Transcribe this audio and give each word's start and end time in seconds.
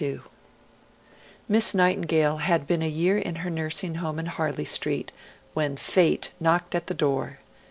II 0.03 0.19
Miss 1.47 1.75
NIGHTINGALE 1.75 2.37
had 2.37 2.65
been 2.65 2.81
a 2.81 2.89
year 2.89 3.19
in 3.19 3.35
her 3.35 3.51
nursing 3.51 3.93
home 4.01 4.17
in 4.17 4.25
Harley 4.25 4.65
Street, 4.65 5.11
when 5.53 5.77
Fate 5.77 6.31
knocked 6.39 6.73
at 6.73 6.87
the 6.87 6.95
door. 6.95 7.37